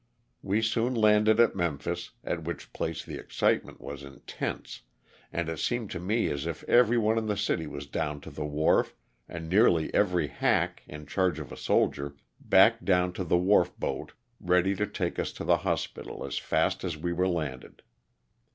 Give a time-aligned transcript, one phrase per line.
[0.41, 4.81] We soon landed at Memphis, at which place the excitement was intense,
[5.31, 8.31] and it seemed to me as if every one in the city was down to
[8.31, 8.95] the wharf
[9.29, 14.13] and nearly every hack, in charge of a soldier, backed down to the wharf boat
[14.39, 17.83] ready to take us to the hospital as fast as we were landed.